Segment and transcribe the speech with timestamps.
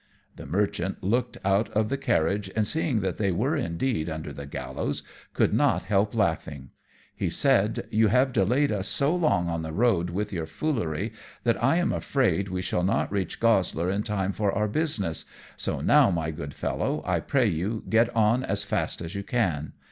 [0.35, 4.47] The Merchant looked out of the carriage, and seeing that they were indeed under the
[4.47, 5.03] gallows,
[5.35, 6.71] could not help laughing.
[7.15, 11.63] He said, "You have delayed us so long on the road with your foolery that
[11.63, 15.23] I am afraid we shall not reach Goslar in time for our business,
[15.55, 19.73] so now, my good Fellow, I pray you get on as fast as you can.